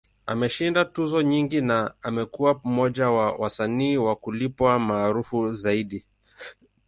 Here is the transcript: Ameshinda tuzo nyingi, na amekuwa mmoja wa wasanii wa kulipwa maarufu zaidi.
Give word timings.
Ameshinda 0.25 0.85
tuzo 0.85 1.21
nyingi, 1.21 1.61
na 1.61 1.93
amekuwa 2.01 2.61
mmoja 2.63 3.09
wa 3.09 3.31
wasanii 3.31 3.97
wa 3.97 4.15
kulipwa 4.15 4.79
maarufu 4.79 5.55
zaidi. 5.55 6.05